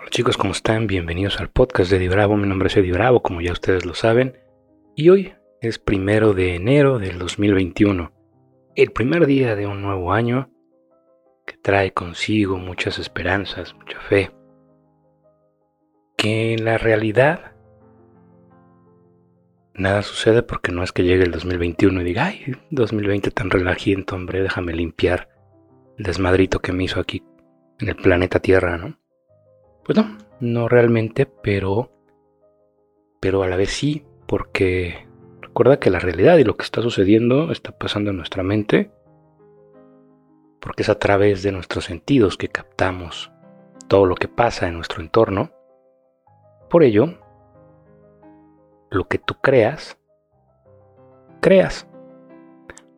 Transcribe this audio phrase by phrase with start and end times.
[0.00, 0.86] Hola chicos, ¿cómo están?
[0.86, 2.36] Bienvenidos al podcast de Eddie Bravo.
[2.36, 4.38] Mi nombre es Eddie Bravo, como ya ustedes lo saben.
[4.94, 8.12] Y hoy es primero de enero del 2021.
[8.76, 10.50] El primer día de un nuevo año
[11.44, 14.30] que trae consigo muchas esperanzas, mucha fe.
[16.16, 17.56] Que en la realidad
[19.74, 24.14] nada sucede porque no es que llegue el 2021 y diga, ay, 2020 tan relajiento,
[24.14, 25.28] hombre, déjame limpiar
[25.98, 27.24] el desmadrito que me hizo aquí
[27.80, 28.96] en el planeta Tierra, ¿no?
[29.88, 31.90] Pues no, no realmente, pero
[33.20, 35.08] pero a la vez sí, porque
[35.40, 38.90] recuerda que la realidad y lo que está sucediendo está pasando en nuestra mente,
[40.60, 43.32] porque es a través de nuestros sentidos que captamos
[43.88, 45.52] todo lo que pasa en nuestro entorno.
[46.68, 47.18] Por ello,
[48.90, 49.98] lo que tú creas,
[51.40, 51.88] creas.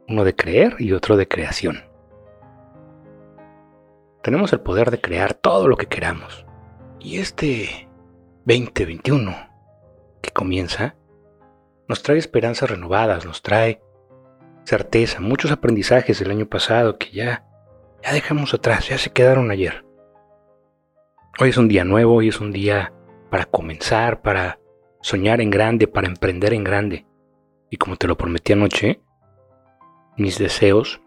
[0.09, 1.85] Uno de creer y otro de creación.
[4.25, 6.50] Tenemos el poder de crear todo lo que queramos.
[7.03, 7.89] Y este
[8.45, 9.35] 2021
[10.21, 10.97] que comienza
[11.89, 13.83] nos trae esperanzas renovadas, nos trae
[14.65, 17.47] certeza, muchos aprendizajes del año pasado que ya,
[18.05, 19.87] ya dejamos atrás, ya se quedaron ayer.
[21.41, 22.93] Hoy es un día nuevo, hoy es un día
[23.31, 24.61] para comenzar, para
[25.01, 27.07] soñar en grande, para emprender en grande.
[27.71, 29.01] Y como te lo prometí anoche,
[30.19, 31.01] mis deseos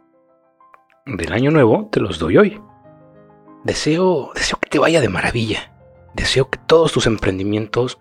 [1.05, 2.61] del año nuevo te los doy hoy.
[3.63, 5.72] Deseo, deseo que te vaya de maravilla
[6.13, 7.99] Deseo que todos tus emprendimientos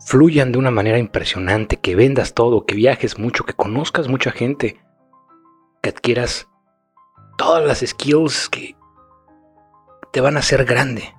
[0.00, 4.80] fluyan de una manera impresionante, que vendas todo, que viajes mucho, que conozcas mucha gente,
[5.82, 6.48] que adquieras
[7.36, 8.76] todas las skills que
[10.12, 11.14] te van a hacer grande.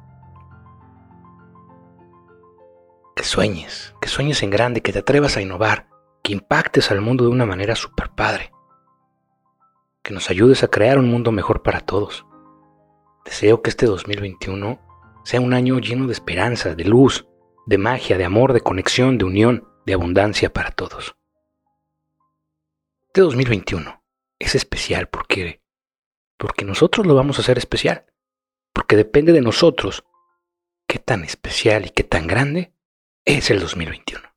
[3.16, 5.88] Que sueñes, que sueñes en grande, que te atrevas a innovar,
[6.24, 8.52] que impactes al mundo de una manera super padre.
[10.02, 12.26] Que nos ayudes a crear un mundo mejor para todos.
[13.26, 14.89] Deseo que este 2021
[15.30, 17.28] sea un año lleno de esperanza, de luz,
[17.68, 21.16] de magia, de amor, de conexión, de unión, de abundancia para todos.
[23.06, 24.04] Este 2021
[24.40, 25.62] es especial porque
[26.36, 28.08] porque nosotros lo vamos a hacer especial,
[28.74, 30.04] porque depende de nosotros
[30.88, 32.74] qué tan especial y qué tan grande
[33.24, 34.28] es el 2021.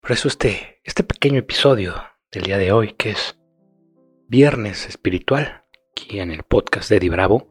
[0.00, 1.94] Por eso este este pequeño episodio
[2.32, 3.38] del día de hoy que es
[4.28, 7.46] Viernes Espiritual, aquí en el podcast de Eddie Bravo,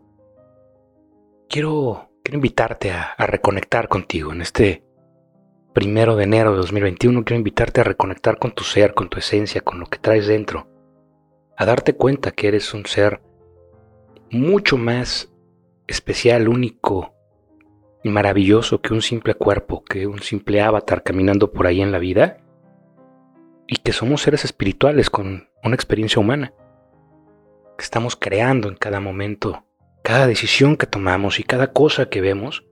[1.47, 4.83] quiero quiero invitarte a, reconectar contigo en este
[5.73, 7.23] primero de enero de 2021.
[7.23, 10.67] Quiero invitarte a reconectar con tu ser, con tu esencia, con lo que traes dentro.
[11.57, 13.19] A darte cuenta que eres un ser
[14.29, 15.33] mucho más
[15.87, 17.15] especial, único
[18.03, 21.97] y maravilloso que un simple cuerpo, que un simple avatar caminando por ahí en la
[21.97, 22.43] vida.
[23.65, 26.53] Y que somos seres espirituales con una experiencia humana.
[27.75, 29.65] Que estamos creando en cada momento
[30.09, 32.65] cada decisión que tomamos y cada cosa que vemos,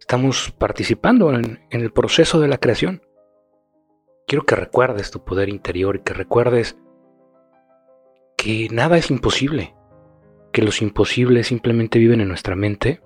[0.00, 3.02] estamos participando en, el proceso de la creación.
[4.26, 6.76] Quiero que recuerdes tu poder interior y que recuerdes
[8.36, 9.76] que nada es imposible,
[10.52, 13.00] que los imposibles simplemente viven en nuestra mente,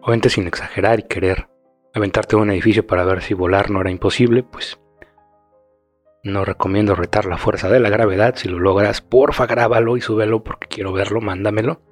[0.00, 1.48] obviamente sin exagerar y querer
[1.94, 4.80] aventarte a un edificio para ver si volar no era imposible, pues
[6.22, 8.34] no recomiendo retar la fuerza de la gravedad.
[8.36, 11.82] Si lo logras, porfa, grábalo y súbelo porque quiero verlo, mándamelo.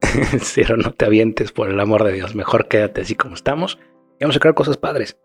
[0.54, 2.34] Pero no te avientes, por el amor de Dios.
[2.34, 3.78] Mejor quédate así como estamos
[4.18, 5.18] y vamos a crear cosas padres.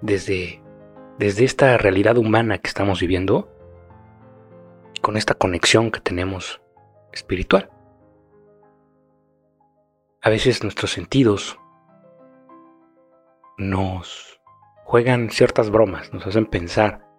[0.00, 0.62] Desde,
[1.18, 3.54] desde esta realidad humana que estamos viviendo,
[5.02, 6.60] con esta conexión que tenemos
[7.12, 7.70] espiritual.
[10.22, 11.58] A veces nuestros sentidos
[13.56, 14.40] nos
[14.84, 17.09] juegan ciertas bromas, nos hacen pensar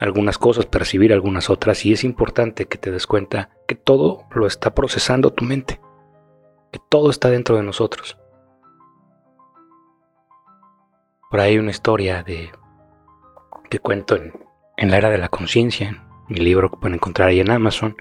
[0.00, 4.46] algunas cosas, percibir algunas otras, y es importante que te des cuenta que todo lo
[4.46, 5.80] está procesando tu mente,
[6.72, 8.16] que todo está dentro de nosotros.
[11.30, 12.50] Por ahí una historia de
[13.68, 17.50] que cuento en, la era de la conciencia, mi libro que pueden encontrar ahí en
[17.50, 17.96] Amazon,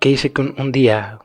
[0.00, 1.20] que dice que un día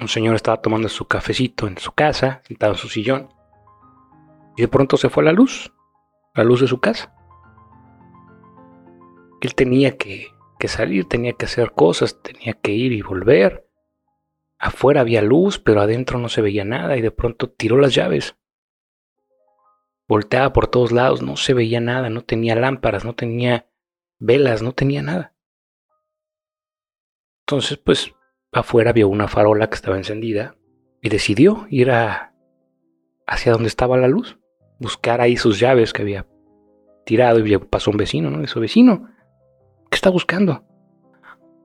[0.00, 3.28] un señor estaba tomando su cafecito en su casa, sentado en su sillón,
[4.56, 5.72] y de pronto se fue la luz
[6.34, 7.14] la luz de su casa.
[9.40, 10.32] Él tenía que,
[10.66, 13.68] salir, tenía que hacer cosas, tenía que ir y volver.
[14.58, 18.36] Afuera había luz, pero adentro no se veía nada y de pronto tiró las llaves.
[20.08, 23.68] Volteaba por todos lados, no se veía nada, no tenía lámparas, no tenía
[24.18, 25.34] velas, no tenía nada.
[27.46, 28.14] Entonces, pues,
[28.52, 30.56] afuera vio una farola que estaba encendida
[31.02, 32.34] y decidió ir a,
[33.26, 34.38] hacia donde estaba la luz
[34.78, 36.26] buscar ahí sus llaves que había
[37.04, 38.40] tirado y pasó un vecino, ¿no?
[38.40, 39.08] Dice, vecino,
[39.90, 40.64] ¿qué está buscando?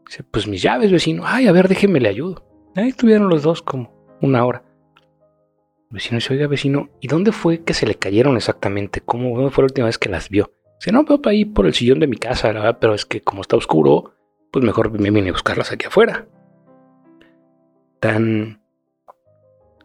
[0.07, 1.23] Dice, pues mis llaves, vecino.
[1.25, 2.45] Ay, a ver, déjeme le ayudo.
[2.75, 3.91] Ahí estuvieron los dos como
[4.21, 4.63] una hora.
[5.89, 9.01] Vecino dice, oiga vecino, ¿y dónde fue que se le cayeron exactamente?
[9.01, 10.51] ¿Cómo fue la última vez que las vio?
[10.79, 13.41] Dice, no, veo ahí por el sillón de mi casa, verdad, pero es que como
[13.41, 14.13] está oscuro,
[14.51, 16.27] pues mejor me vine a buscarlas aquí afuera.
[17.99, 18.61] Tan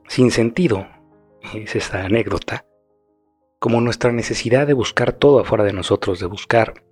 [0.06, 0.86] sin sentido
[1.54, 2.64] es esta anécdota,
[3.64, 6.84] como nuestra necesidad de buscar todo afuera de nosotros, de buscar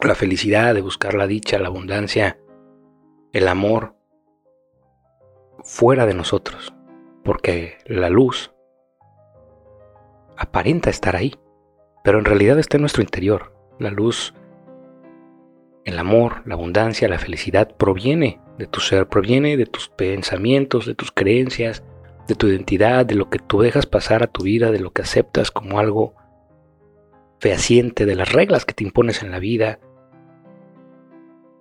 [0.00, 2.36] la felicidad, de buscar la dicha, la abundancia,
[3.32, 3.94] el amor
[5.62, 6.74] fuera de nosotros,
[7.22, 8.52] porque la luz
[10.36, 11.36] aparenta estar ahí,
[12.02, 13.54] pero en realidad está en nuestro interior.
[13.78, 14.34] La luz,
[15.84, 20.96] el amor, la abundancia, la felicidad proviene de tu ser, proviene de tus pensamientos, de
[20.96, 21.84] tus creencias,
[22.26, 25.02] de tu identidad, de lo que tú dejas pasar a tu vida, de lo que
[25.02, 26.14] aceptas como algo
[27.40, 29.78] fehaciente, de las reglas que te impones en la vida.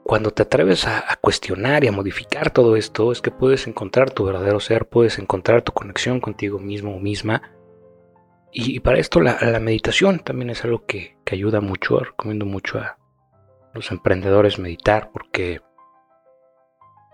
[0.04, 4.24] Cuando te atreves a, cuestionar y a modificar todo esto, es que puedes encontrar tu
[4.24, 7.42] verdadero ser, puedes encontrar tu conexión contigo mismo o misma.
[8.52, 12.00] Y, para esto la, meditación también es algo que, que ayuda mucho.
[12.00, 12.98] Recomiendo mucho a
[13.74, 15.62] los emprendedores meditar porque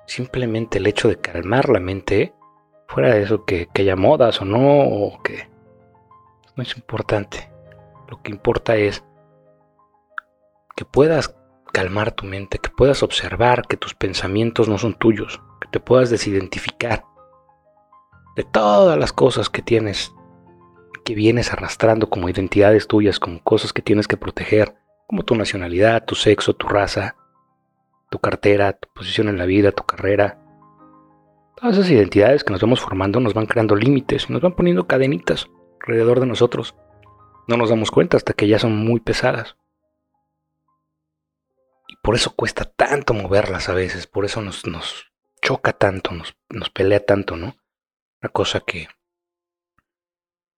[0.05, 2.33] simplemente el hecho de calmar la mente
[2.91, 5.49] Fuera de eso, que, haya modas o no, o que
[6.57, 7.49] no es importante.
[8.09, 9.01] Lo que importa es
[10.75, 11.33] que puedas
[11.71, 16.09] calmar tu mente, que puedas observar que tus pensamientos no son tuyos, que te puedas
[16.09, 17.05] desidentificar
[18.35, 20.11] de todas las cosas que tienes,
[21.05, 24.75] que vienes arrastrando como identidades tuyas, como cosas que tienes que proteger,
[25.07, 27.15] como tu nacionalidad, tu sexo, tu raza,
[28.09, 30.40] tu cartera, tu posición en la vida, tu carrera,
[31.61, 35.47] Todas esas identidades que nos vamos formando nos van creando límites, nos van poniendo cadenitas
[35.79, 36.75] alrededor de nosotros.
[37.47, 39.57] No nos damos cuenta hasta que ya son muy pesadas.
[41.87, 44.63] Y por eso cuesta tanto moverlas a veces, por eso nos,
[45.39, 47.55] choca tanto, nos, nos pelea tanto, ¿no?
[48.23, 48.87] Una cosa que,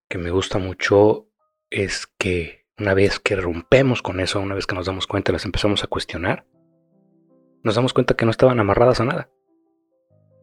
[0.08, 1.28] que me gusta mucho
[1.68, 5.34] es que una vez que rompemos con eso, una vez que nos damos cuenta y
[5.34, 6.46] las empezamos a cuestionar,
[7.62, 9.33] nos damos cuenta que no estaban amarradas a nada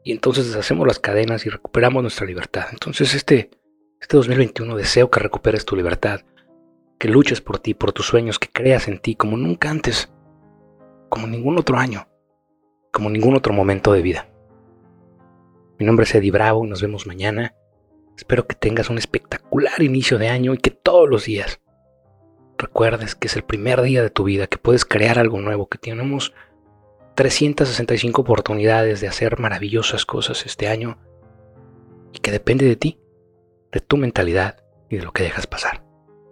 [0.04, 2.66] y entonces deshacemos las cadenas y recuperamos nuestra libertad.
[2.72, 3.52] Entonces este,
[4.00, 6.22] este 2021 deseo que recuperes tu libertad,
[6.98, 10.12] que luches por ti, por tus sueños, que creas en ti como nunca antes,
[11.10, 12.08] como ningún otro año,
[12.92, 14.28] como ningún otro momento de vida.
[15.78, 17.56] Mi nombre es Eddie Bravo y nos vemos mañana.
[18.16, 21.60] Espero que tengas un espectacular inicio de año y que todos los días
[22.58, 25.80] recuerdes que es el primer día de tu vida, que puedes crear algo nuevo, que
[25.80, 26.34] tenemos
[27.22, 30.98] 365 oportunidades de hacer maravillosas cosas este año
[32.12, 33.00] y que depende de ti,
[33.72, 35.84] de tu mentalidad y de lo que dejas pasar.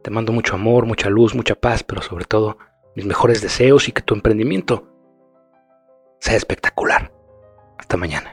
[0.04, 2.58] Te mando mucho amor, mucha luz, mucha paz, pero sobre todo
[2.96, 4.88] mis mejores deseos y que tu emprendimiento
[6.22, 7.14] sea espectacular.
[7.78, 8.29] Hasta mañana.